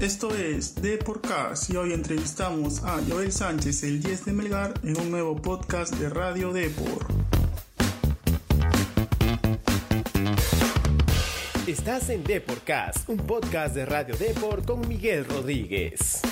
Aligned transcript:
Esto 0.00 0.34
es 0.34 0.76
De 0.76 0.96
Podcast 0.96 1.68
y 1.68 1.76
hoy 1.76 1.92
entrevistamos 1.92 2.82
a 2.84 3.02
Joel 3.06 3.30
Sánchez, 3.30 3.82
el 3.82 4.02
10 4.02 4.24
de 4.24 4.32
Melgar, 4.32 4.72
en 4.82 4.98
un 4.98 5.10
nuevo 5.10 5.36
podcast 5.36 5.94
de 5.96 6.08
Radio 6.08 6.54
Depor. 6.54 7.06
Estás 11.66 12.08
en 12.08 12.24
Deporcast, 12.24 13.10
un 13.10 13.18
podcast 13.18 13.74
de 13.74 13.84
Radio 13.84 14.16
Depor 14.16 14.64
con 14.64 14.88
Miguel 14.88 15.26
Rodríguez. 15.26 16.22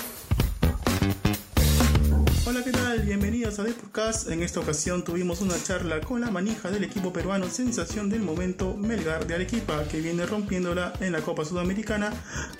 Hola, 2.49 2.63
¿qué 2.63 2.71
tal? 2.71 3.01
Bienvenidos 3.01 3.59
a 3.59 3.63
Deporcast. 3.63 4.31
En 4.31 4.41
esta 4.41 4.59
ocasión 4.59 5.03
tuvimos 5.03 5.39
una 5.41 5.61
charla 5.61 6.01
con 6.01 6.19
la 6.19 6.31
manija 6.31 6.71
del 6.71 6.83
equipo 6.83 7.13
peruano 7.13 7.47
sensación 7.47 8.09
del 8.09 8.23
momento 8.23 8.75
Melgar 8.75 9.27
de 9.27 9.35
Arequipa, 9.35 9.83
que 9.83 10.01
viene 10.01 10.25
rompiéndola 10.25 10.93
en 10.99 11.11
la 11.11 11.21
Copa 11.21 11.45
Sudamericana 11.45 12.11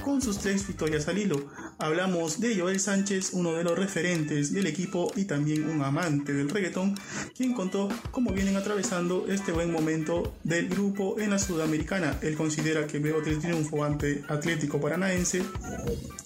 con 0.05 0.21
sus 0.21 0.37
tres 0.37 0.67
victorias 0.67 1.07
al 1.07 1.17
hilo. 1.17 1.37
Hablamos 1.81 2.41
de 2.41 2.59
Joel 2.59 2.77
Sánchez, 2.81 3.29
uno 3.31 3.53
de 3.53 3.63
los 3.63 3.79
referentes 3.79 4.51
del 4.51 4.67
equipo 4.67 5.13
y 5.15 5.23
también 5.23 5.69
un 5.69 5.81
amante 5.81 6.33
del 6.33 6.49
reggaetón, 6.49 6.93
quien 7.37 7.53
contó 7.53 7.87
cómo 8.11 8.33
vienen 8.33 8.57
atravesando 8.57 9.27
este 9.29 9.53
buen 9.53 9.71
momento 9.71 10.35
del 10.43 10.67
grupo 10.67 11.15
en 11.21 11.29
la 11.29 11.39
Sudamericana. 11.39 12.19
Él 12.21 12.35
considera 12.35 12.85
que 12.85 12.99
luego 12.99 13.21
del 13.21 13.39
triunfo 13.39 13.85
ante 13.85 14.25
Atlético 14.27 14.81
Paranaense, 14.81 15.41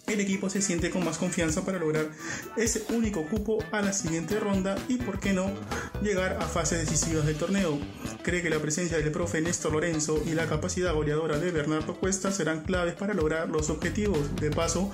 el 0.08 0.20
equipo 0.20 0.50
se 0.50 0.62
siente 0.62 0.90
con 0.90 1.06
más 1.06 1.18
confianza 1.18 1.64
para 1.64 1.80
lograr 1.80 2.10
ese 2.58 2.84
único 2.90 3.26
cupo 3.28 3.64
a 3.72 3.82
la 3.82 3.94
siguiente 3.94 4.40
ronda 4.40 4.76
y, 4.88 4.98
por 4.98 5.20
qué 5.20 5.34
no, 5.34 5.52
llegar 6.02 6.38
a 6.42 6.46
fases 6.48 6.80
decisivas 6.80 7.26
del 7.26 7.36
torneo. 7.36 7.80
Cree 8.24 8.42
que 8.42 8.50
la 8.50 8.60
presencia 8.60 8.98
del 8.98 9.12
profe 9.12 9.42
Néstor 9.42 9.74
Lorenzo 9.74 10.22
y 10.26 10.34
la 10.34 10.48
capacidad 10.48 10.94
goleadora 10.94 11.38
de 11.38 11.52
Bernardo 11.52 11.96
Cuesta 11.96 12.32
serán 12.32 12.64
claves 12.64 12.96
para 12.96 13.14
lograr 13.14 13.50
los 13.50 13.70
objetivos. 13.70 14.36
De 14.36 14.50
paso, 14.50 14.92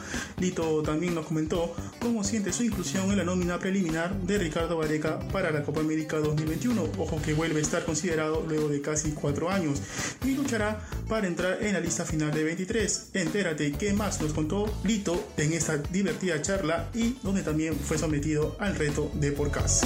Lito 0.49 0.81
también 0.81 1.13
nos 1.13 1.27
comentó 1.27 1.75
cómo 1.99 2.23
siente 2.23 2.51
su 2.51 2.63
inclusión 2.63 3.11
en 3.11 3.17
la 3.17 3.23
nómina 3.23 3.59
preliminar 3.59 4.19
de 4.21 4.39
Ricardo 4.39 4.77
Vareca 4.77 5.19
para 5.31 5.51
la 5.51 5.61
Copa 5.61 5.81
América 5.81 6.17
2021. 6.17 6.89
Ojo 6.97 7.21
que 7.21 7.35
vuelve 7.35 7.59
a 7.59 7.61
estar 7.61 7.85
considerado 7.85 8.43
luego 8.47 8.67
de 8.67 8.81
casi 8.81 9.11
cuatro 9.11 9.51
años 9.51 9.79
y 10.25 10.33
luchará 10.33 10.83
para 11.07 11.27
entrar 11.27 11.61
en 11.61 11.73
la 11.73 11.79
lista 11.79 12.03
final 12.03 12.31
de 12.31 12.43
23. 12.43 13.09
Entérate 13.13 13.73
qué 13.73 13.93
más 13.93 14.19
nos 14.21 14.33
contó 14.33 14.65
Lito 14.83 15.23
en 15.37 15.53
esta 15.53 15.77
divertida 15.77 16.41
charla 16.41 16.89
y 16.95 17.17
donde 17.21 17.43
también 17.43 17.75
fue 17.75 17.99
sometido 17.99 18.57
al 18.59 18.75
reto 18.75 19.11
de 19.13 19.31
Porcas. 19.31 19.83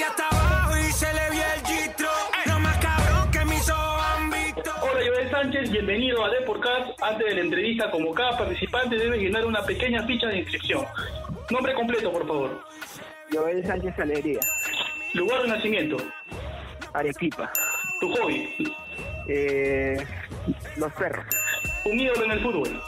Hasta 0.00 0.26
abajo 0.28 0.78
y 0.78 0.90
se 0.90 1.06
le 1.12 1.30
vio 1.30 1.42
el 1.54 1.66
gistro. 1.66 2.08
No 2.46 2.58
más 2.60 2.76
cabrón 2.78 3.30
que 3.30 3.44
mis 3.44 3.68
ojos 3.70 4.02
han 4.16 4.30
visto. 4.30 4.70
Hola, 4.80 5.00
Joel 5.06 5.30
Sánchez, 5.30 5.70
bienvenido 5.70 6.24
a 6.24 6.30
Deporcast. 6.30 7.02
Antes 7.02 7.26
de 7.26 7.34
la 7.34 7.40
entrevista, 7.42 7.90
como 7.90 8.14
cada 8.14 8.38
participante 8.38 8.96
debe 8.96 9.18
llenar 9.18 9.44
una 9.44 9.62
pequeña 9.64 10.02
ficha 10.06 10.28
de 10.28 10.38
inscripción. 10.38 10.86
Nombre 11.50 11.74
completo, 11.74 12.10
por 12.10 12.26
favor. 12.26 12.64
Joel 13.30 13.66
Sánchez 13.66 13.98
Alegría, 13.98 14.40
Lugar 15.12 15.42
de 15.42 15.48
nacimiento. 15.48 15.96
Arequipa, 16.94 17.52
Tu 18.00 18.10
hobby. 18.16 18.74
eh, 19.28 19.96
Los 20.76 20.92
Perros, 20.94 21.26
Un 21.84 22.00
ídolo 22.00 22.24
en 22.24 22.30
el 22.32 22.40
fútbol. 22.42 22.82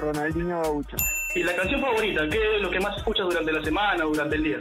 Ronaldinho 0.00 0.60
Gaucho. 0.62 0.96
Y 1.34 1.42
la 1.44 1.54
canción 1.54 1.80
favorita, 1.80 2.28
¿qué 2.28 2.56
es 2.56 2.62
lo 2.62 2.70
que 2.70 2.80
más 2.80 2.96
escuchas 2.96 3.26
durante 3.26 3.52
la 3.52 3.62
semana 3.62 4.04
o 4.04 4.08
durante 4.08 4.36
el 4.36 4.42
día? 4.42 4.58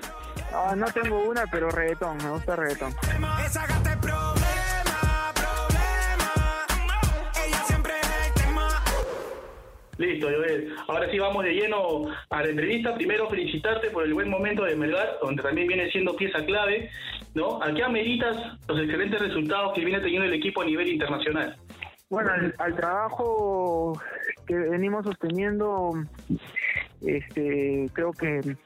Ah, 0.60 0.76
no 0.76 0.88
tengo 0.88 1.22
una, 1.30 1.46
pero 1.52 1.70
reggaetón, 1.70 2.18
me 2.18 2.32
gusta 2.32 2.56
reggaetón. 2.56 2.92
Esa 3.46 3.68
gata 3.68 3.92
es 3.92 3.98
problema, 3.98 5.32
problema. 5.36 6.66
Ella 7.46 7.58
siempre 7.68 7.94
es 8.02 8.28
el 8.28 8.34
tema. 8.34 8.84
Listo, 10.00 10.28
Joel. 10.28 10.76
Ahora 10.88 11.12
sí 11.12 11.20
vamos 11.20 11.44
de 11.44 11.54
lleno 11.54 12.08
a 12.32 12.42
la 12.42 12.50
entrevista. 12.50 12.96
Primero 12.96 13.30
felicitarte 13.30 13.92
por 13.92 14.04
el 14.04 14.16
buen 14.16 14.32
momento 14.32 14.64
de 14.64 14.76
Melgar, 14.76 15.20
donde 15.22 15.44
también 15.44 15.68
viene 15.68 15.92
siendo 15.92 16.16
pieza 16.16 16.44
clave, 16.44 16.90
¿no? 17.36 17.62
¿A 17.62 17.72
qué 17.72 17.84
ameritas 17.84 18.36
los 18.68 18.80
excelentes 18.80 19.22
resultados 19.22 19.74
que 19.76 19.86
viene 19.86 20.02
teniendo 20.02 20.26
el 20.26 20.34
equipo 20.34 20.64
a 20.64 20.66
nivel 20.66 20.88
internacional? 20.88 21.56
Bueno, 22.10 22.32
al, 22.32 22.56
al 22.58 22.76
trabajo 22.76 24.02
que 24.48 24.56
venimos 24.56 25.06
sosteniendo, 25.06 25.92
este, 27.06 27.90
creo 27.94 28.12
que 28.12 28.58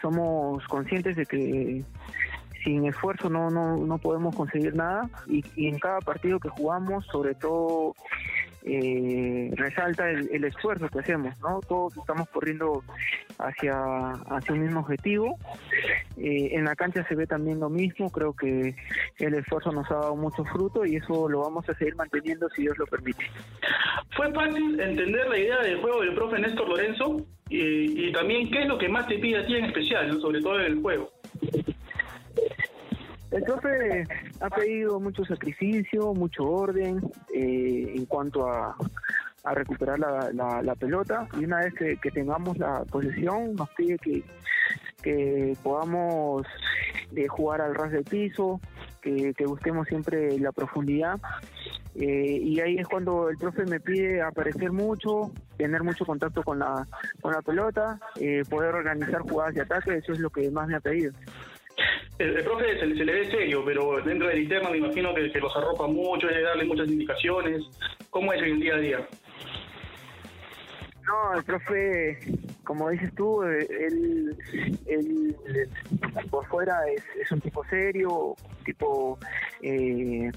somos 0.00 0.66
conscientes 0.66 1.16
de 1.16 1.26
que 1.26 1.84
sin 2.66 2.84
esfuerzo 2.84 3.30
no, 3.30 3.48
no, 3.48 3.76
no 3.76 3.98
podemos 3.98 4.34
conseguir 4.34 4.74
nada 4.74 5.08
y, 5.28 5.44
en 5.68 5.78
cada 5.78 6.00
partido 6.00 6.40
que 6.40 6.48
jugamos, 6.48 7.06
sobre 7.06 7.34
todo 7.36 7.94
eh, 8.64 9.50
resalta 9.54 10.10
el, 10.10 10.28
el 10.32 10.44
esfuerzo 10.44 10.88
que 10.88 10.98
hacemos, 10.98 11.38
¿no? 11.40 11.60
Todos 11.60 11.96
estamos 11.96 12.28
corriendo 12.30 12.82
hacia, 13.38 14.10
hacia 14.10 14.54
un 14.54 14.62
mismo 14.62 14.80
objetivo. 14.80 15.38
Eh, 16.16 16.48
en 16.52 16.64
la 16.64 16.74
cancha 16.74 17.06
se 17.06 17.14
ve 17.14 17.28
también 17.28 17.60
lo 17.60 17.70
mismo, 17.70 18.10
creo 18.10 18.34
que 18.34 18.74
el 19.18 19.34
esfuerzo 19.34 19.70
nos 19.70 19.88
ha 19.92 19.94
dado 19.94 20.16
mucho 20.16 20.44
fruto 20.44 20.84
y 20.84 20.96
eso 20.96 21.28
lo 21.28 21.42
vamos 21.42 21.68
a 21.68 21.74
seguir 21.74 21.94
manteniendo 21.94 22.48
si 22.50 22.62
Dios 22.62 22.76
lo 22.78 22.86
permite. 22.86 23.24
¿Fue 24.16 24.32
fácil 24.32 24.80
entender 24.80 25.28
la 25.28 25.38
idea 25.38 25.60
del 25.62 25.80
juego 25.80 26.00
del 26.00 26.14
profe 26.14 26.40
Néstor 26.40 26.68
Lorenzo? 26.68 27.26
Y, 27.48 28.08
y 28.08 28.12
también, 28.12 28.50
¿qué 28.50 28.62
es 28.62 28.68
lo 28.68 28.76
que 28.78 28.88
más 28.88 29.06
te 29.06 29.18
pide 29.18 29.38
a 29.38 29.46
ti 29.46 29.54
en 29.56 29.66
especial, 29.66 30.20
sobre 30.20 30.40
todo 30.40 30.58
en 30.60 30.66
el 30.66 30.82
juego? 30.82 31.10
El 33.30 33.42
profe 33.42 34.04
ha 34.40 34.50
pedido 34.50 34.98
mucho 35.00 35.24
sacrificio, 35.24 36.14
mucho 36.14 36.44
orden 36.44 37.00
eh, 37.34 37.92
en 37.94 38.06
cuanto 38.06 38.48
a, 38.48 38.76
a 39.44 39.54
recuperar 39.54 39.98
la, 39.98 40.30
la- 40.32 40.62
la 40.62 40.74
pelota. 40.74 41.28
Y 41.38 41.44
una 41.44 41.60
vez 41.60 41.74
que, 41.74 42.10
tengamos 42.10 42.56
la 42.58 42.84
posesión 42.84 43.54
nos 43.54 43.68
pide 43.70 43.98
que, 43.98 44.22
podamos 45.62 46.44
eh, 47.14 47.28
jugar 47.28 47.60
al 47.60 47.74
ras 47.76 47.92
del 47.92 48.02
piso, 48.04 48.60
que, 49.02 49.32
que 49.34 49.44
busquemos 49.46 49.86
siempre 49.86 50.36
la 50.40 50.50
profundidad. 50.50 51.20
Eh, 51.94 52.38
y 52.42 52.60
ahí 52.60 52.76
es 52.76 52.86
cuando 52.88 53.28
el 53.30 53.38
profe 53.38 53.64
me 53.66 53.80
pide 53.80 54.20
aparecer 54.20 54.70
mucho, 54.72 55.32
tener 55.56 55.82
mucho 55.82 56.04
contacto 56.04 56.42
con 56.42 56.58
la, 56.58 56.86
con 57.26 57.34
la 57.34 57.42
pelota, 57.42 57.98
eh, 58.20 58.44
poder 58.48 58.72
organizar 58.72 59.20
jugadas 59.22 59.52
de 59.52 59.62
ataque, 59.62 59.96
eso 59.96 60.12
es 60.12 60.20
lo 60.20 60.30
que 60.30 60.48
más 60.48 60.68
me 60.68 60.76
ha 60.76 60.80
pedido. 60.80 61.12
El, 62.20 62.36
el 62.36 62.44
profe 62.44 62.78
se, 62.78 62.86
se 62.96 63.04
le 63.04 63.12
ve 63.12 63.30
serio, 63.32 63.64
pero 63.66 64.00
dentro 64.00 64.28
del 64.28 64.44
interno 64.44 64.70
me 64.70 64.78
imagino 64.78 65.12
que, 65.12 65.32
que 65.32 65.40
los 65.40 65.54
arropa 65.56 65.88
mucho, 65.88 66.28
es 66.28 66.36
de 66.36 66.42
darle 66.42 66.64
muchas 66.66 66.86
indicaciones. 66.86 67.64
¿Cómo 68.10 68.32
es 68.32 68.40
el 68.40 68.60
día 68.60 68.76
a 68.76 68.78
día? 68.78 69.08
No, 71.02 71.36
el 71.36 71.42
profe, 71.42 72.18
como 72.66 72.90
dices 72.90 73.14
tú, 73.14 73.42
eh, 73.44 73.66
él, 73.70 74.36
él, 74.86 75.36
por 76.30 76.44
fuera 76.46 76.76
es, 76.88 77.02
es 77.20 77.30
un 77.30 77.40
tipo 77.40 77.64
serio, 77.66 78.34
tipo 78.64 79.18
eh, 79.62 80.30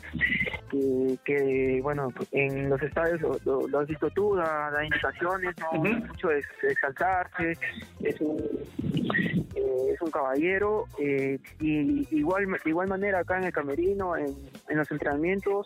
que, 0.70 1.18
que, 1.26 1.80
bueno, 1.82 2.14
en 2.32 2.70
los 2.70 2.82
estadios 2.84 3.20
lo, 3.22 3.38
lo- 3.46 3.68
lo 3.68 3.80
has 3.80 3.88
visto 3.88 4.10
tú, 4.12 4.36
da, 4.36 4.70
da 4.72 4.86
indicaciones, 4.86 5.56
no 5.74 5.80
Ujú. 5.80 5.88
mucho 6.08 6.28
de 6.30 6.44
exaltarse, 6.70 7.58
es 8.04 8.22
un, 8.22 8.38
eh, 9.56 9.94
es 9.94 10.02
un 10.02 10.12
caballero 10.12 10.86
eh, 11.00 11.40
y 11.60 12.08
igual 12.16 12.46
de 12.64 12.70
igual 12.70 12.88
manera 12.88 13.20
acá 13.20 13.40
en 13.40 13.46
el 13.46 13.52
camerino, 13.54 14.16
en, 14.16 14.36
en 14.70 14.78
los 14.78 14.90
entrenamientos, 14.92 15.66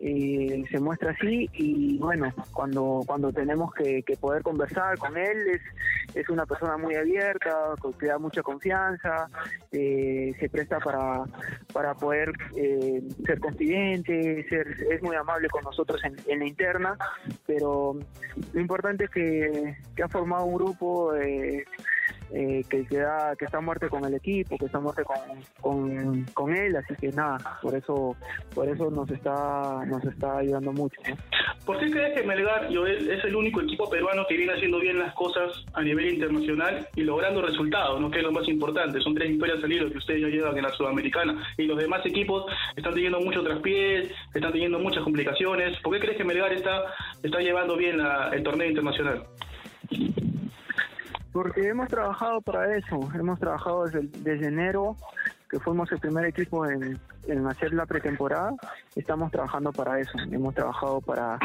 eh, 0.00 0.64
se 0.70 0.78
muestra 0.78 1.10
así 1.10 1.48
y 1.54 1.98
bueno, 1.98 2.32
cuando 2.52 3.02
cuando 3.06 3.32
tenemos 3.32 3.74
que, 3.74 4.02
que 4.02 4.16
poder 4.16 4.42
conversar 4.42 4.96
con 4.98 5.16
él 5.16 5.38
es, 5.48 5.60
es 6.14 6.28
una 6.28 6.46
persona 6.46 6.76
muy 6.76 6.94
abierta, 6.94 7.74
que 7.98 8.06
da 8.06 8.18
mucha 8.18 8.42
confianza, 8.42 9.28
eh, 9.72 10.32
se 10.38 10.48
presta 10.48 10.78
para, 10.78 11.24
para 11.72 11.94
poder 11.94 12.32
eh, 12.56 13.02
ser 13.26 13.40
confidente, 13.40 14.46
ser, 14.48 14.68
es 14.90 15.02
muy 15.02 15.16
amable 15.16 15.48
con 15.48 15.64
nosotros 15.64 16.00
en, 16.04 16.16
en 16.26 16.38
la 16.40 16.46
interna, 16.46 16.96
pero 17.46 17.96
lo 18.52 18.60
importante 18.60 19.04
es 19.04 19.10
que, 19.10 19.76
que 19.96 20.02
ha 20.02 20.08
formado 20.08 20.44
un 20.44 20.54
grupo 20.54 21.14
eh, 21.16 21.64
eh, 22.32 22.62
que, 22.68 22.86
que, 22.86 22.98
da- 22.98 23.34
que 23.38 23.44
está 23.46 23.60
muerte 23.60 23.88
con 23.88 24.04
el 24.04 24.14
equipo, 24.14 24.56
que 24.58 24.66
está 24.66 24.78
muerte 24.80 25.02
con, 25.04 25.16
con, 25.60 26.24
con 26.34 26.54
él, 26.54 26.76
así 26.76 26.94
que 27.00 27.08
nada, 27.08 27.38
por 27.62 27.74
eso 27.74 28.16
por 28.54 28.68
eso 28.68 28.90
nos 28.90 29.10
está 29.10 29.84
nos 29.86 30.04
está 30.04 30.38
ayudando 30.38 30.72
mucho. 30.72 31.00
¿Por 31.64 31.78
qué 31.78 31.90
crees 31.90 32.18
que 32.18 32.26
Melgar 32.26 32.68
Joel, 32.74 33.10
es 33.10 33.24
el 33.24 33.36
único 33.36 33.60
equipo 33.60 33.88
peruano 33.90 34.24
que 34.28 34.36
viene 34.36 34.52
haciendo 34.52 34.78
bien 34.80 34.98
las 34.98 35.12
cosas 35.14 35.64
a 35.74 35.82
nivel 35.82 36.14
internacional 36.14 36.86
y 36.94 37.02
logrando 37.02 37.42
resultados, 37.42 38.00
¿no? 38.00 38.10
que 38.10 38.18
es 38.18 38.24
lo 38.24 38.32
más 38.32 38.48
importante? 38.48 39.00
Son 39.00 39.14
tres 39.14 39.28
victorias 39.30 39.62
al 39.62 39.72
hilo 39.72 39.90
que 39.90 39.98
ustedes 39.98 40.22
ya 40.22 40.28
llevan 40.28 40.56
en 40.56 40.62
la 40.62 40.70
Sudamericana 40.70 41.42
y 41.56 41.64
los 41.64 41.78
demás 41.78 42.04
equipos 42.06 42.44
están 42.76 42.94
teniendo 42.94 43.20
mucho 43.20 43.42
traspiés, 43.42 44.10
están 44.34 44.52
teniendo 44.52 44.78
muchas 44.78 45.02
complicaciones. 45.02 45.78
¿Por 45.82 45.94
qué 45.94 46.00
crees 46.00 46.16
que 46.16 46.24
Melgar 46.24 46.52
está 46.52 46.84
está 47.22 47.38
llevando 47.40 47.76
bien 47.76 47.98
la- 47.98 48.30
el 48.32 48.42
torneo 48.42 48.68
internacional? 48.68 49.24
Porque 51.32 51.68
hemos 51.68 51.88
trabajado 51.88 52.40
para 52.40 52.76
eso, 52.76 52.98
hemos 53.14 53.38
trabajado 53.38 53.84
desde, 53.84 54.46
enero, 54.46 54.96
que 55.50 55.58
fuimos 55.60 55.90
el 55.92 55.98
primer 55.98 56.24
equipo 56.26 56.66
en, 56.66 56.98
hacer 57.46 57.74
la 57.74 57.84
pretemporada, 57.84 58.54
estamos 58.96 59.30
trabajando 59.30 59.70
para 59.72 60.00
eso, 60.00 60.18
hemos 60.30 60.54
trabajado 60.54 61.00
para, 61.02 61.38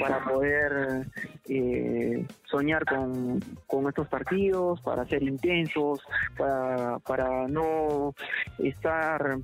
para 0.00 0.24
poder 0.24 1.06
eh, 1.48 2.24
soñar 2.44 2.84
con, 2.84 3.40
con 3.66 3.88
estos 3.88 4.06
partidos, 4.06 4.80
para 4.80 5.04
ser 5.06 5.22
intensos, 5.24 6.00
para, 6.36 7.00
para 7.00 7.48
no 7.48 8.14
estar, 8.58 9.38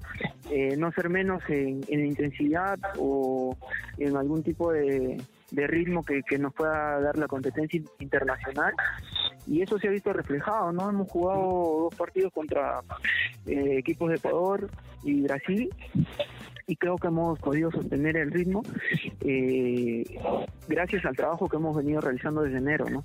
eh, 0.51 0.77
no 0.77 0.93
ser 0.93 1.09
menos 1.09 1.43
en, 1.49 1.81
en 1.89 2.07
intensidad 2.07 2.79
o 2.99 3.57
en 3.99 4.17
algún 4.17 4.43
tipo 4.45 4.73
de, 4.73 5.21
ritmo 5.53 6.05
que 6.05 6.39
nos 6.39 6.55
pueda 6.55 7.01
dar 7.01 7.19
la 7.19 7.27
competencia 7.27 7.83
internacional 7.99 8.73
y 9.47 9.63
eso 9.63 9.79
se 9.79 9.89
ha 9.89 9.91
visto 9.91 10.13
reflejado, 10.13 10.73
¿no? 10.73 10.89
Hemos 10.89 11.11
jugado 11.11 11.89
dos 11.91 11.95
partidos 11.95 12.33
contra 12.33 12.81
eh, 13.47 13.79
equipos 13.79 14.11
de 14.11 14.17
Ecuador 14.17 14.69
y 15.03 15.23
Brasil 15.23 15.71
y 16.67 16.77
creo 16.77 16.97
que 16.97 17.09
hemos 17.09 17.39
podido 17.41 17.71
sostener 17.71 18.17
el 18.17 18.31
ritmo 18.31 18.63
eh, 19.23 20.05
gracias 20.69 21.05
al 21.05 21.17
trabajo 21.17 21.49
que 21.49 21.57
hemos 21.57 21.77
venido 21.77 22.01
realizando 22.01 22.43
desde 22.43 22.59
enero, 22.59 22.87
¿no? 22.89 23.05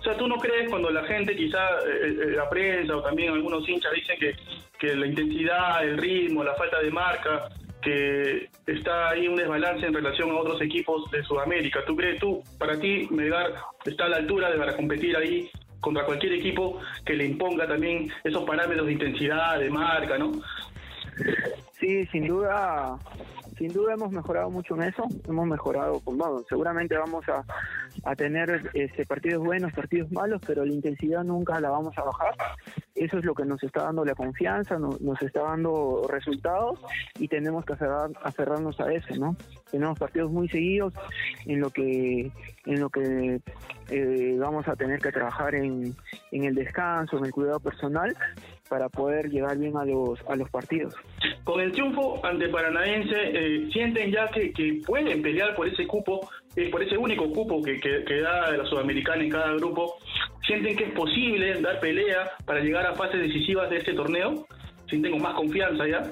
O 0.00 0.02
sea, 0.02 0.16
¿tú 0.16 0.28
no 0.28 0.36
crees 0.36 0.68
cuando 0.68 0.90
la 0.90 1.02
gente, 1.04 1.34
quizá 1.34 1.58
eh, 1.88 2.08
eh, 2.08 2.30
la 2.36 2.48
prensa 2.48 2.96
o 2.96 3.02
también 3.02 3.32
algunos 3.32 3.66
hinchas 3.66 3.92
dicen 3.94 4.18
que, 4.20 4.36
que 4.78 4.94
la 4.94 5.06
intensidad, 5.06 5.82
el 5.82 5.96
ritmo, 5.96 6.44
la 6.44 6.54
falta 6.54 6.80
de 6.80 6.90
marca, 6.90 7.48
que 7.84 8.48
está 8.66 9.10
ahí 9.10 9.28
un 9.28 9.36
desbalance 9.36 9.86
en 9.86 9.94
relación 9.94 10.30
a 10.30 10.36
otros 10.36 10.60
equipos 10.62 11.10
de 11.10 11.22
Sudamérica? 11.22 11.80
¿Tú 11.86 11.94
crees, 11.94 12.18
tú, 12.18 12.42
para 12.58 12.78
ti, 12.78 13.06
Melgar 13.10 13.54
está 13.84 14.06
a 14.06 14.08
la 14.08 14.16
altura 14.16 14.50
de 14.50 14.58
para 14.58 14.74
competir 14.74 15.16
ahí 15.16 15.50
contra 15.80 16.04
cualquier 16.06 16.32
equipo 16.32 16.80
que 17.04 17.12
le 17.14 17.26
imponga 17.26 17.68
también 17.68 18.10
esos 18.24 18.44
parámetros 18.44 18.86
de 18.86 18.92
intensidad, 18.94 19.58
de 19.58 19.70
marca, 19.70 20.16
¿no? 20.16 20.32
Sí, 21.78 22.06
sin 22.06 22.26
duda, 22.26 22.98
sin 23.58 23.72
duda 23.72 23.92
hemos 23.92 24.10
mejorado 24.10 24.50
mucho 24.50 24.74
en 24.76 24.84
eso, 24.84 25.04
hemos 25.28 25.46
mejorado, 25.46 26.00
bueno, 26.06 26.42
seguramente 26.48 26.96
vamos 26.96 27.28
a, 27.28 27.44
a 28.04 28.16
tener 28.16 28.70
este, 28.72 29.04
partidos 29.04 29.44
buenos, 29.44 29.72
partidos 29.72 30.10
malos, 30.10 30.40
pero 30.46 30.64
la 30.64 30.72
intensidad 30.72 31.22
nunca 31.22 31.60
la 31.60 31.70
vamos 31.70 31.96
a 31.98 32.04
bajar. 32.04 32.34
Eso 32.94 33.18
es 33.18 33.24
lo 33.24 33.34
que 33.34 33.44
nos 33.44 33.60
está 33.62 33.84
dando 33.84 34.04
la 34.04 34.14
confianza, 34.14 34.78
no- 34.78 34.96
nos 35.00 35.20
está 35.20 35.42
dando 35.42 36.06
resultados 36.08 36.78
y 37.18 37.26
tenemos 37.26 37.64
que 37.64 37.72
aferrar- 37.72 38.12
aferrarnos 38.22 38.78
a 38.80 38.92
eso, 38.92 39.14
¿no? 39.16 39.36
Tenemos 39.70 39.98
partidos 39.98 40.30
muy 40.30 40.48
seguidos 40.48 40.94
en 41.46 41.60
lo 41.60 41.70
que 41.70 42.30
en 42.66 42.80
lo 42.80 42.88
que 42.90 43.40
eh, 43.90 44.36
vamos 44.38 44.66
a 44.68 44.76
tener 44.76 45.00
que 45.00 45.10
trabajar 45.12 45.54
en, 45.56 45.94
en 46.30 46.44
el 46.44 46.54
descanso, 46.54 47.18
en 47.18 47.26
el 47.26 47.32
cuidado 47.32 47.60
personal 47.60 48.16
para 48.68 48.88
poder 48.88 49.28
llegar 49.28 49.58
bien 49.58 49.76
a 49.76 49.84
los 49.84 50.20
a 50.28 50.36
los 50.36 50.48
partidos. 50.50 50.94
Con 51.42 51.60
el 51.60 51.72
triunfo 51.72 52.24
ante 52.24 52.48
Paranaense, 52.48 53.14
eh, 53.16 53.68
¿sienten 53.72 54.12
ya 54.12 54.28
que, 54.28 54.52
que 54.52 54.80
pueden 54.86 55.20
pelear 55.20 55.54
por 55.56 55.68
ese 55.68 55.86
cupo, 55.86 56.26
eh, 56.56 56.70
por 56.70 56.82
ese 56.82 56.96
único 56.96 57.30
cupo 57.32 57.60
que, 57.62 57.78
que, 57.80 58.04
que 58.04 58.20
da 58.20 58.50
la 58.56 58.64
Sudamericana 58.64 59.22
en 59.24 59.30
cada 59.30 59.52
grupo? 59.56 59.96
¿Sienten 60.46 60.76
que 60.76 60.84
es 60.84 60.92
posible 60.92 61.60
dar 61.60 61.80
pelea 61.80 62.30
para 62.44 62.60
llegar 62.60 62.86
a 62.86 62.94
fases 62.94 63.20
decisivas 63.20 63.70
de 63.70 63.78
este 63.78 63.94
torneo? 63.94 64.46
¿Sienten 64.88 65.12
con 65.12 65.22
más 65.22 65.34
confianza 65.34 65.86
ya? 65.86 66.02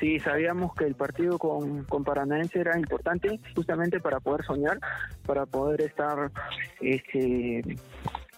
Sí, 0.00 0.18
sabíamos 0.18 0.74
que 0.74 0.86
el 0.86 0.94
partido 0.94 1.38
con, 1.38 1.84
con 1.84 2.02
Paranaense 2.02 2.58
era 2.58 2.78
importante 2.78 3.38
justamente 3.54 4.00
para 4.00 4.18
poder 4.18 4.42
soñar, 4.46 4.78
para 5.26 5.44
poder 5.44 5.82
estar 5.82 6.30
este, 6.80 7.62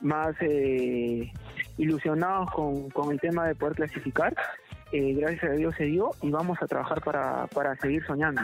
más 0.00 0.34
eh, 0.40 1.30
ilusionados 1.78 2.50
con, 2.50 2.90
con 2.90 3.12
el 3.12 3.20
tema 3.20 3.46
de 3.46 3.54
poder 3.54 3.76
clasificar. 3.76 4.34
Eh, 4.90 5.14
gracias 5.14 5.44
a 5.44 5.54
Dios 5.54 5.74
se 5.76 5.84
dio 5.84 6.10
y 6.20 6.30
vamos 6.30 6.58
a 6.60 6.66
trabajar 6.66 7.00
para, 7.02 7.46
para 7.46 7.76
seguir 7.76 8.04
soñando. 8.04 8.42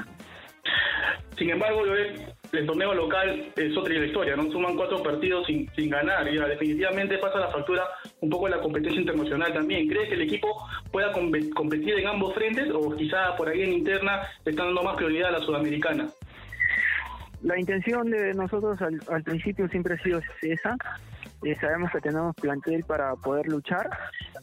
Sin 1.38 1.50
embargo, 1.50 1.82
el 1.84 2.66
torneo 2.66 2.94
local 2.94 3.52
es 3.54 3.76
otra 3.76 3.94
historia, 3.94 4.34
¿no? 4.34 4.50
Suman 4.50 4.74
cuatro 4.74 5.02
partidos 5.02 5.46
sin, 5.46 5.68
sin 5.76 5.88
ganar 5.88 6.26
y 6.26 6.36
ya 6.36 6.46
definitivamente 6.48 7.16
pasa 7.18 7.38
la 7.38 7.48
factura 7.48 7.84
un 8.20 8.28
poco 8.30 8.48
en 8.48 8.54
la 8.56 8.60
competencia 8.60 9.00
internacional 9.00 9.52
también. 9.52 9.86
¿Crees 9.88 10.08
que 10.08 10.14
el 10.14 10.22
equipo 10.22 10.48
pueda 10.90 11.12
compe- 11.12 11.48
competir 11.54 11.94
en 11.98 12.08
ambos 12.08 12.34
frentes 12.34 12.68
o 12.74 12.94
quizá 12.96 13.36
por 13.36 13.48
ahí 13.48 13.62
en 13.62 13.72
interna 13.74 14.22
le 14.44 14.50
están 14.50 14.66
dando 14.66 14.82
más 14.82 14.96
prioridad 14.96 15.28
a 15.28 15.38
la 15.38 15.40
sudamericana? 15.40 16.08
La 17.42 17.56
intención 17.56 18.10
de 18.10 18.34
nosotros 18.34 18.82
al, 18.82 18.98
al 19.08 19.22
principio 19.22 19.68
siempre 19.68 19.94
ha 19.94 19.98
sido 20.02 20.20
esa. 20.42 20.76
Eh, 21.44 21.56
sabemos 21.60 21.90
que 21.92 22.00
tenemos 22.00 22.34
plantel 22.34 22.84
para 22.84 23.14
poder 23.14 23.46
luchar. 23.46 23.88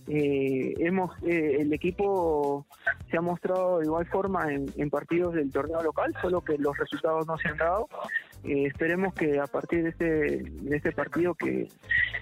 Eh, 0.07 0.73
hemos 0.79 1.11
eh, 1.23 1.57
El 1.59 1.73
equipo 1.73 2.65
se 3.09 3.17
ha 3.17 3.21
mostrado 3.21 3.79
de 3.79 3.85
igual 3.85 4.05
forma 4.05 4.47
en, 4.51 4.89
partidos 4.89 5.33
del 5.33 5.51
torneo 5.51 5.81
local, 5.83 6.15
solo 6.21 6.41
que 6.41 6.57
los 6.57 6.77
resultados 6.77 7.27
no 7.27 7.37
se 7.37 7.49
han 7.49 7.57
dado. 7.57 7.89
Eh, 8.43 8.65
esperemos 8.67 9.13
que 9.13 9.39
a 9.39 9.47
partir 9.47 9.83
de 9.83 9.89
este, 9.89 10.05
de 10.05 10.77
este 10.77 10.91
partido 10.91 11.33
que, 11.33 11.67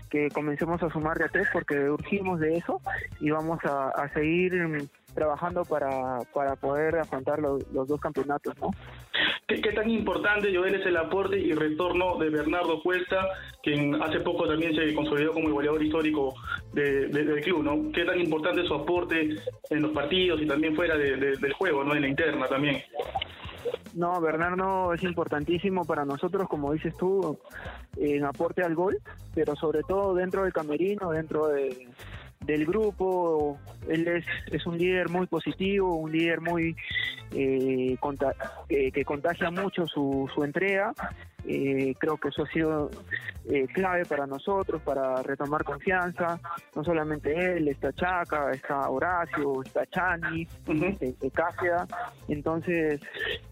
que 0.09 0.29
comencemos 0.29 0.81
a 0.81 0.89
sumar 0.89 1.17
de 1.17 1.25
a 1.25 1.27
tres 1.27 1.47
porque 1.51 1.89
urgimos 1.89 2.39
de 2.39 2.57
eso 2.57 2.81
y 3.19 3.29
vamos 3.29 3.59
a, 3.65 4.09
seguir 4.13 4.87
trabajando 5.13 5.63
para, 5.65 6.19
para 6.33 6.55
poder 6.55 6.97
afrontar 6.99 7.39
los, 7.39 7.65
los 7.71 7.87
dos 7.87 7.99
campeonatos, 7.99 8.53
¿no? 8.59 8.71
¿Qué, 9.47 9.61
qué 9.61 9.71
tan 9.73 9.89
importante, 9.89 10.55
Joel, 10.55 10.75
es 10.75 10.85
el 10.85 10.97
aporte 10.97 11.37
y 11.37 11.51
retorno 11.53 12.17
de 12.17 12.29
Bernardo 12.29 12.81
Cuesta, 12.81 13.25
quien 13.61 14.01
hace 14.01 14.19
poco 14.21 14.47
también 14.47 14.73
se 14.75 14.93
consolidó 14.95 15.33
como 15.33 15.49
goleador 15.51 15.83
histórico 15.83 16.33
de- 16.73 17.07
de- 17.07 17.23
del 17.25 17.41
club, 17.41 17.63
¿no? 17.63 17.91
¿Qué 17.91 18.05
tan 18.05 18.19
importante 18.19 18.61
es 18.61 18.67
su 18.67 18.73
aporte 18.73 19.35
en 19.69 19.81
los 19.81 19.91
partidos 19.91 20.41
y 20.41 20.47
también 20.47 20.75
fuera 20.75 20.95
de- 20.97 21.17
de- 21.17 21.37
del 21.37 21.53
juego, 21.53 21.83
¿no? 21.83 21.93
En 21.93 22.01
la 22.01 22.07
interna 22.07 22.47
también. 22.47 22.81
No, 23.93 24.19
Bernardo 24.19 24.93
es 24.93 25.03
importantísimo 25.03 25.85
para 25.85 26.03
nosotros, 26.03 26.47
como 26.49 26.73
dices 26.73 26.95
tú, 26.97 27.37
en 27.97 28.25
aporte 28.25 28.63
al 28.63 28.73
gol, 28.75 28.97
pero 29.35 29.55
sobre 29.55 29.83
todo 29.83 30.15
dentro 30.15 30.43
del 30.43 30.51
camerino, 30.53 31.11
dentro 31.11 31.47
de- 31.47 31.87
del 32.45 32.65
grupo. 32.65 33.59
Él 33.87 34.07
es, 34.07 34.25
es 34.51 34.65
un 34.65 34.77
líder 34.77 35.09
muy 35.09 35.27
positivo, 35.27 35.95
un 35.95 36.11
líder 36.11 36.41
muy 36.41 36.75
eh, 37.31 37.95
conta- 37.99 38.35
eh, 38.69 38.91
que 38.91 39.03
contagia 39.03 39.51
mucho 39.51 39.87
su, 39.87 40.29
su 40.33 40.43
entrega. 40.43 40.93
Eh, 41.45 41.93
creo 41.99 42.15
que 42.17 42.29
eso 42.29 42.43
ha 42.43 42.47
sido 42.47 42.89
eh, 43.49 43.67
clave 43.73 44.05
para 44.05 44.25
nosotros, 44.25 44.81
para 44.81 45.21
retomar 45.23 45.65
confianza. 45.65 46.39
No 46.73 46.85
solamente 46.85 47.57
él, 47.57 47.67
está 47.67 47.91
Chaca, 47.91 48.53
está 48.53 48.89
Horacio, 48.89 49.61
está 49.61 49.85
Chani, 49.87 50.47
eh, 51.01 51.15
eh, 51.21 51.31
Cáceres. 51.33 51.81
Entonces, 52.29 53.01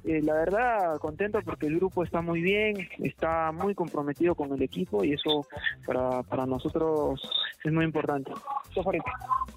eh, 0.05 0.21
la 0.23 0.35
verdad, 0.35 0.97
contento 0.99 1.41
porque 1.43 1.67
el 1.67 1.75
grupo 1.75 2.05
está 2.05 2.21
muy 2.21 2.41
bien, 2.41 2.87
está 2.99 3.51
muy 3.51 3.75
comprometido 3.75 4.35
con 4.35 4.53
el 4.53 4.61
equipo 4.61 5.03
y 5.03 5.11
eso 5.11 5.45
para, 5.85 6.23
para 6.23 6.45
nosotros 6.45 7.21
es 7.63 7.71
muy 7.71 7.85
importante. 7.85 8.31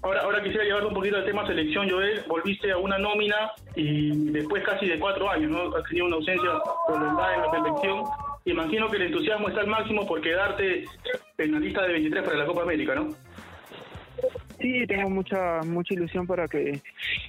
Ahora, 0.01 0.21
ahora 0.21 0.43
quisiera 0.43 0.63
llevar 0.63 0.85
un 0.85 0.93
poquito 0.93 1.17
al 1.17 1.25
tema 1.25 1.47
selección, 1.47 1.89
Joel. 1.89 2.23
Volviste 2.27 2.71
a 2.71 2.77
una 2.77 2.97
nómina 2.97 3.51
y 3.75 4.31
después 4.31 4.63
casi 4.63 4.87
de 4.87 4.99
cuatro 4.99 5.29
años, 5.29 5.51
¿no? 5.51 5.75
Has 5.75 5.83
tenido 5.85 6.05
una 6.05 6.17
ausencia 6.17 6.49
prolongada 6.87 7.35
en 7.35 7.41
la 7.41 7.51
selección. 7.51 8.03
Imagino 8.45 8.89
que 8.89 8.97
el 8.97 9.03
entusiasmo 9.03 9.49
está 9.49 9.61
al 9.61 9.67
máximo 9.67 10.05
por 10.05 10.21
quedarte 10.21 10.85
en 11.37 11.51
la 11.51 11.59
lista 11.59 11.81
de 11.81 11.93
23 11.93 12.23
para 12.23 12.37
la 12.37 12.45
Copa 12.45 12.61
América, 12.61 12.93
¿no? 12.93 13.09
Sí, 14.59 14.85
tengo 14.87 15.09
mucha 15.09 15.61
mucha 15.65 15.93
ilusión 15.93 16.25
para 16.25 16.47
que 16.47 16.81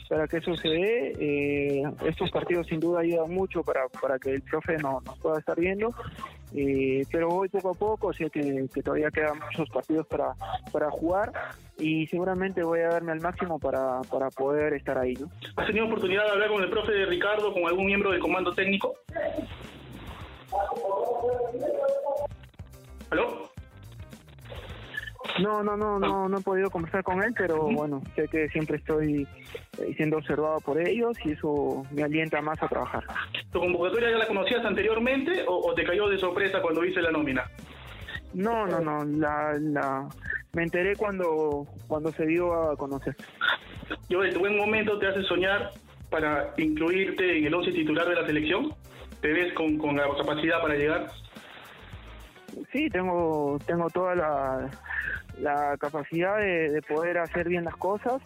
para 0.08 0.26
que 0.26 0.38
eso 0.38 0.54
se 0.56 0.68
dé. 0.68 1.12
Eh, 1.18 1.82
estos 2.04 2.30
partidos 2.30 2.66
sin 2.66 2.80
duda 2.80 3.00
ayudan 3.00 3.32
mucho 3.32 3.62
para, 3.62 3.88
para 3.88 4.18
que 4.18 4.34
el 4.34 4.42
profe 4.42 4.76
no, 4.78 5.00
nos 5.04 5.18
pueda 5.18 5.38
estar 5.38 5.58
viendo. 5.58 5.94
Eh, 6.54 7.04
pero 7.10 7.28
voy 7.28 7.48
poco 7.48 7.70
a 7.70 7.74
poco, 7.74 8.12
sé 8.12 8.30
que, 8.30 8.66
que 8.72 8.82
todavía 8.82 9.10
quedan 9.10 9.38
muchos 9.38 9.68
partidos 9.68 10.06
para, 10.06 10.32
para 10.72 10.90
jugar 10.90 11.32
y 11.78 12.06
seguramente 12.06 12.62
voy 12.62 12.80
a 12.80 12.88
darme 12.88 13.12
al 13.12 13.20
máximo 13.20 13.58
para, 13.58 14.00
para 14.02 14.30
poder 14.30 14.74
estar 14.74 14.96
ahí. 14.96 15.14
¿no? 15.14 15.28
¿Has 15.56 15.66
tenido 15.66 15.86
oportunidad 15.86 16.24
de 16.24 16.30
hablar 16.30 16.48
con 16.48 16.62
el 16.62 16.70
profe 16.70 17.04
Ricardo, 17.06 17.52
con 17.52 17.66
algún 17.66 17.86
miembro 17.86 18.10
del 18.10 18.20
comando 18.20 18.52
técnico? 18.52 18.94
¿Aló? 23.10 23.55
No, 25.40 25.62
no, 25.62 25.76
no, 25.76 25.98
no, 25.98 26.28
no 26.28 26.38
he 26.38 26.42
podido 26.42 26.70
conversar 26.70 27.02
con 27.02 27.22
él, 27.22 27.34
pero 27.36 27.64
bueno, 27.70 28.02
sé 28.14 28.28
que 28.28 28.48
siempre 28.48 28.78
estoy 28.78 29.26
eh, 29.78 29.94
siendo 29.96 30.16
observado 30.18 30.58
por 30.60 30.80
ellos 30.80 31.16
y 31.24 31.32
eso 31.32 31.84
me 31.92 32.02
alienta 32.02 32.40
más 32.40 32.62
a 32.62 32.68
trabajar. 32.68 33.04
¿Tu 33.52 33.58
convocatoria 33.58 34.10
ya 34.10 34.18
la 34.18 34.26
conocías 34.26 34.64
anteriormente 34.64 35.44
o, 35.46 35.68
o 35.68 35.74
te 35.74 35.84
cayó 35.84 36.08
de 36.08 36.18
sorpresa 36.18 36.60
cuando 36.60 36.80
viste 36.80 37.02
la 37.02 37.10
nómina? 37.10 37.44
No, 38.34 38.66
no, 38.66 38.80
no, 38.80 39.04
la, 39.04 39.56
la, 39.60 40.08
me 40.52 40.64
enteré 40.64 40.96
cuando, 40.96 41.66
cuando 41.86 42.12
se 42.12 42.26
dio 42.26 42.70
a 42.70 42.76
conocer. 42.76 43.16
Joel, 44.10 44.32
tu 44.34 44.40
buen 44.40 44.56
momento 44.56 44.98
te 44.98 45.06
hace 45.06 45.22
soñar 45.22 45.70
para 46.10 46.54
incluirte 46.56 47.38
en 47.38 47.46
el 47.46 47.54
11 47.54 47.72
titular 47.72 48.08
de 48.08 48.14
la 48.14 48.26
selección? 48.26 48.74
¿Te 49.20 49.32
ves 49.32 49.52
con, 49.54 49.78
con 49.78 49.96
la 49.96 50.08
capacidad 50.16 50.60
para 50.60 50.74
llegar? 50.74 51.10
Sí, 52.72 52.88
tengo, 52.90 53.58
tengo 53.66 53.88
toda 53.90 54.14
la, 54.14 54.70
la 55.40 55.76
capacidad 55.78 56.38
de, 56.38 56.70
de 56.70 56.82
poder 56.82 57.18
hacer 57.18 57.48
bien 57.48 57.64
las 57.64 57.76
cosas 57.76 58.22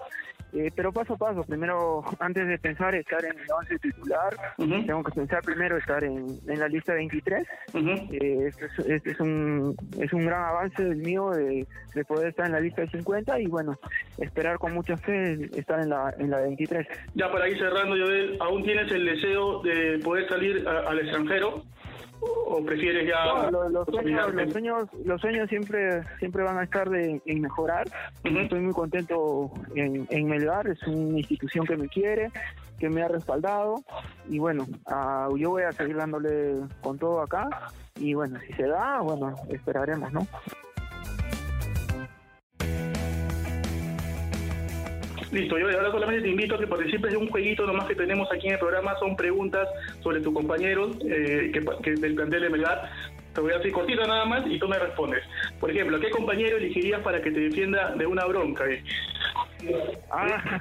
eh, 0.53 0.71
pero 0.75 0.93
paso 0.93 1.15
a 1.15 1.17
paso, 1.17 1.45
primero, 1.45 2.03
antes 2.19 2.47
de 2.47 2.59
pensar 2.59 2.95
estar 2.95 3.25
en 3.25 3.39
el 3.39 3.47
11 3.51 3.79
titular, 3.79 4.37
tengo 4.57 5.05
que 5.05 5.13
pensar 5.13 5.43
primero 5.43 5.77
estar 5.77 6.03
en, 6.03 6.27
en 6.49 6.59
la 6.59 6.67
lista 6.67 6.95
23. 6.95 7.47
eh, 7.75 8.47
este, 8.49 8.67
es, 8.67 8.79
este 8.81 9.11
es, 9.13 9.21
un, 9.21 9.77
es 10.01 10.13
un 10.13 10.27
gran 10.27 10.43
avance 10.43 10.83
del 10.83 10.97
mío 10.97 11.31
de, 11.31 11.67
de, 11.95 12.05
poder 12.05 12.31
estar 12.31 12.47
en 12.47 12.53
la 12.53 12.61
lista 12.61 12.83
de 12.83 12.91
50 12.91 13.41
y 13.41 13.47
bueno, 13.47 13.79
esperar 14.19 14.59
con 14.59 14.75
mucha 14.75 14.97
fe 14.97 15.49
estar 15.57 15.81
en 15.81 15.91
la, 15.91 16.13
en 16.19 16.31
la 16.31 16.41
23. 16.41 16.87
Ya 17.15 17.31
para 17.31 17.49
ir 17.49 17.59
cerrando, 17.59 17.95
Joel, 17.97 18.37
¿aún 18.41 18.65
tienes 18.65 18.91
el 18.91 19.05
deseo 19.05 19.63
de 19.63 20.01
poder 20.03 20.29
salir 20.29 20.67
a, 20.67 20.91
al 20.91 20.99
extranjero? 20.99 21.63
O 22.21 22.63
prefieres 22.65 23.09
ya 23.09 23.51
no, 23.51 23.69
los, 23.69 23.87
sueños, 23.87 24.35
los, 24.35 24.53
sueños, 24.53 24.89
los 25.05 25.21
sueños 25.21 25.49
siempre 25.49 26.03
siempre 26.19 26.43
van 26.43 26.59
a 26.59 26.65
estar 26.65 26.89
de, 26.91 27.21
en 27.25 27.41
mejorar. 27.41 27.87
Uh 28.25 28.29
-huh. 28.29 28.43
estoy 28.43 28.61
muy 28.61 28.73
contento 28.73 29.51
en, 29.75 30.07
en, 30.11 30.27
Melgar 30.27 30.67
es 30.69 30.83
una 30.87 31.19
institución 31.19 31.67
que 31.67 31.77
me 31.77 31.89
quiere 31.89 32.31
que 32.79 32.89
me 32.89 33.03
ha 33.03 33.09
respaldado. 33.09 33.77
Y 34.29 34.39
bueno 34.39 34.67
uh, 34.87 35.37
yo 35.37 35.51
voy 35.51 35.63
a 35.63 35.73
seguir 35.73 35.97
dándole 35.97 36.57
con 36.83 36.99
todo 36.99 37.21
acá. 37.23 37.49
Y 37.97 38.15
bueno 38.15 38.39
si 38.41 38.53
se 38.55 38.67
da 38.67 39.01
bueno 39.01 39.35
esperaremos 39.49 40.13
no 40.13 40.27
Listo, 45.33 45.59
yo 45.59 45.67
ahora 45.67 45.93
solamente 45.93 46.23
te 46.23 46.29
invito 46.29 46.57
a 46.57 46.59
que 46.59 46.67
participes 46.67 47.13
de 47.13 47.17
un 47.17 47.29
jueguito 47.29 47.65
nomás 47.65 47.87
que 47.87 47.95
tenemos 47.95 48.29
aquí 48.33 48.49
en 48.49 48.55
el 48.55 48.59
programa. 48.59 48.99
Son 48.99 49.15
preguntas 49.17 49.69
sobre 50.03 50.21
tu 50.21 50.33
compañero 50.33 50.91
eh, 51.09 51.51
que, 51.53 51.65
que, 51.83 51.95
del 52.01 52.15
plantel 52.15 52.43
de 52.43 52.51
Melgar. 52.51 52.91
Te 53.33 53.41
voy 53.41 53.53
a 53.53 53.59
decir 53.59 53.73
cortito 53.73 54.05
nada 54.07 54.25
más 54.25 54.45
y 54.47 54.59
tú 54.59 54.67
me 54.67 54.79
respondes. 54.79 55.23
Por 55.61 55.71
ejemplo, 55.71 55.97
¿a 55.97 56.01
qué 56.01 56.11
compañero 56.11 56.57
elegirías 56.57 57.01
para 57.03 57.23
que 57.23 57.31
te 57.31 57.39
defienda 57.39 57.95
de 57.95 58.07
una 58.07 58.25
bronca? 58.27 58.65
Eh? 58.69 58.83
Ah, 60.11 60.61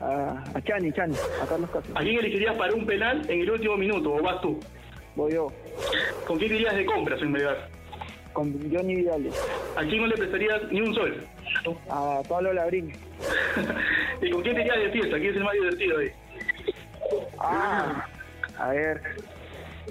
ah, 0.00 0.44
a 0.54 0.60
Chani, 0.62 0.90
Chani, 0.92 1.14
a 1.42 1.46
Carlos 1.46 1.70
Castro. 1.70 1.92
¿A 1.94 2.00
quién 2.00 2.18
elegirías 2.18 2.56
para 2.56 2.72
un 2.72 2.86
penal 2.86 3.22
en 3.28 3.42
el 3.42 3.50
último 3.50 3.76
minuto 3.76 4.14
o 4.14 4.22
vas 4.22 4.40
tú? 4.40 4.58
Voy 5.16 5.34
yo. 5.34 5.52
¿Con 6.26 6.38
quién 6.38 6.54
irías 6.54 6.74
de 6.74 6.86
compras 6.86 7.20
en 7.20 7.32
Melgar? 7.32 7.68
Con 8.32 8.52
Johnny 8.72 8.96
Vidal. 8.96 9.28
¿A 9.76 9.82
quién 9.82 10.00
no 10.00 10.06
le 10.06 10.16
prestarías 10.16 10.62
ni 10.70 10.80
un 10.80 10.94
sol? 10.94 11.14
A 11.90 12.22
Pablo 12.26 12.54
Labrín. 12.54 12.92
¿Y 14.20 14.30
con 14.30 14.42
quién 14.42 14.54
te 14.54 14.60
irías 14.62 14.78
de 14.78 14.90
fiesta? 14.90 15.16
¿Quién 15.16 15.30
es 15.30 15.36
el 15.36 15.44
más 15.44 15.52
divertido 15.54 15.98
ahí? 15.98 16.08
Ah, 17.38 18.06
a 18.58 18.68
ver, 18.70 19.00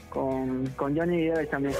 con, 0.09 0.65
con 0.75 0.97
Johnny 0.97 1.17
Vidal 1.17 1.47
también. 1.47 1.75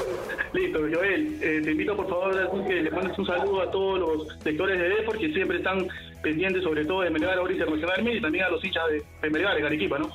Listo, 0.54 0.80
Joel, 0.80 1.38
eh, 1.42 1.62
te 1.64 1.72
invito 1.72 1.96
por 1.96 2.10
favor 2.10 2.40
a 2.40 2.68
que 2.68 2.82
le 2.82 2.92
mandes 2.92 3.18
un 3.18 3.26
saludo 3.26 3.62
a 3.62 3.72
todos 3.72 4.00
los 4.00 4.40
sectores 4.40 4.80
de 4.80 4.90
Depor 4.90 5.18
que 5.18 5.34
siempre 5.34 5.58
están 5.58 5.88
pendientes 6.24 6.64
sobre 6.64 6.86
todo 6.86 7.02
de 7.02 7.10
Melgar 7.10 7.38
ahora 7.38 7.54
internacionalmente 7.54 8.18
y 8.18 8.22
también 8.22 8.46
a 8.46 8.50
los 8.50 8.64
hinchas 8.64 8.84
de, 8.90 9.04
de 9.22 9.30
Melgar, 9.30 9.58
de 9.58 9.66
Arequipa, 9.66 10.00
¿no? 10.00 10.10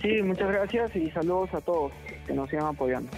Sí, 0.00 0.22
muchas 0.22 0.52
gracias 0.52 0.96
y 0.96 1.10
saludos 1.10 1.52
a 1.54 1.60
todos 1.60 1.92
que 2.26 2.32
nos 2.32 2.48
sigan 2.48 2.66
apoyando. 2.66 3.10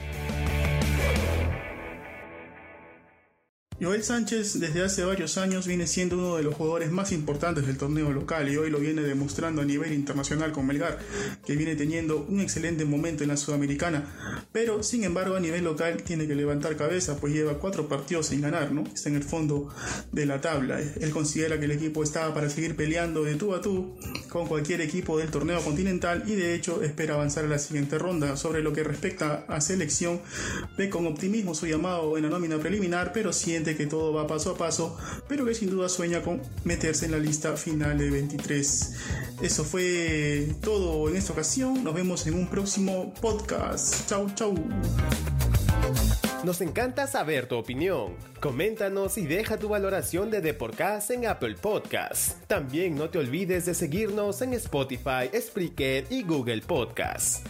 Joel 3.80 4.04
Sánchez 4.04 4.60
desde 4.60 4.82
hace 4.82 5.04
varios 5.04 5.38
años 5.38 5.66
viene 5.66 5.86
siendo 5.86 6.18
uno 6.18 6.36
de 6.36 6.42
los 6.42 6.54
jugadores 6.54 6.90
más 6.90 7.12
importantes 7.12 7.66
del 7.66 7.78
torneo 7.78 8.12
local 8.12 8.46
y 8.50 8.56
hoy 8.58 8.68
lo 8.68 8.78
viene 8.78 9.00
demostrando 9.00 9.62
a 9.62 9.64
nivel 9.64 9.94
internacional 9.94 10.52
con 10.52 10.66
Melgar, 10.66 10.98
que 11.46 11.56
viene 11.56 11.76
teniendo 11.76 12.26
un 12.28 12.40
excelente 12.40 12.84
momento 12.84 13.22
en 13.22 13.30
la 13.30 13.38
Sudamericana, 13.38 14.04
pero 14.52 14.82
sin 14.82 15.04
embargo 15.04 15.34
a 15.34 15.40
nivel 15.40 15.64
local 15.64 16.02
tiene 16.02 16.26
que 16.26 16.34
levantar 16.34 16.76
cabeza 16.76 17.16
pues 17.16 17.32
lleva 17.32 17.58
cuatro 17.58 17.88
partidos 17.88 18.26
sin 18.26 18.42
ganar, 18.42 18.70
¿no? 18.70 18.84
Está 18.84 19.08
en 19.08 19.16
el 19.16 19.24
fondo 19.24 19.74
de 20.12 20.26
la 20.26 20.42
tabla. 20.42 20.78
Él 20.78 21.10
considera 21.10 21.58
que 21.58 21.64
el 21.64 21.70
equipo 21.70 22.02
estaba 22.02 22.34
para 22.34 22.50
seguir 22.50 22.76
peleando 22.76 23.24
de 23.24 23.36
tú 23.36 23.54
a 23.54 23.62
tú 23.62 23.96
con 24.28 24.46
cualquier 24.46 24.82
equipo 24.82 25.16
del 25.16 25.30
torneo 25.30 25.58
continental 25.64 26.24
y 26.26 26.34
de 26.34 26.54
hecho 26.54 26.82
espera 26.82 27.14
avanzar 27.14 27.46
a 27.46 27.48
la 27.48 27.58
siguiente 27.58 27.96
ronda. 27.98 28.36
Sobre 28.36 28.62
lo 28.62 28.74
que 28.74 28.84
respecta 28.84 29.46
a 29.48 29.58
selección, 29.62 30.20
ve 30.76 30.90
con 30.90 31.06
optimismo 31.06 31.54
su 31.54 31.66
llamado 31.66 32.18
en 32.18 32.24
la 32.24 32.28
nómina 32.28 32.58
preliminar, 32.58 33.12
pero 33.14 33.32
siente 33.32 33.69
que 33.76 33.86
todo 33.86 34.12
va 34.12 34.26
paso 34.26 34.50
a 34.50 34.56
paso, 34.56 34.96
pero 35.28 35.44
que 35.44 35.54
sin 35.54 35.70
duda 35.70 35.88
sueña 35.88 36.22
con 36.22 36.40
meterse 36.64 37.06
en 37.06 37.12
la 37.12 37.18
lista 37.18 37.56
final 37.56 37.98
de 37.98 38.10
23. 38.10 38.94
Eso 39.42 39.64
fue 39.64 40.54
todo 40.62 41.08
en 41.08 41.16
esta 41.16 41.32
ocasión. 41.32 41.82
Nos 41.84 41.94
vemos 41.94 42.26
en 42.26 42.34
un 42.34 42.46
próximo 42.48 43.12
podcast. 43.20 44.08
Chau, 44.08 44.28
chau. 44.34 44.54
Nos 46.44 46.62
encanta 46.62 47.06
saber 47.06 47.46
tu 47.46 47.56
opinión. 47.56 48.14
Coméntanos 48.40 49.18
y 49.18 49.26
deja 49.26 49.58
tu 49.58 49.68
valoración 49.68 50.30
de 50.30 50.40
Deporcast 50.40 51.10
en 51.10 51.26
Apple 51.26 51.56
Podcasts. 51.60 52.36
También 52.46 52.94
no 52.94 53.10
te 53.10 53.18
olvides 53.18 53.66
de 53.66 53.74
seguirnos 53.74 54.40
en 54.40 54.54
Spotify, 54.54 55.28
Spreaker 55.38 56.06
y 56.08 56.22
Google 56.22 56.62
Podcasts. 56.62 57.42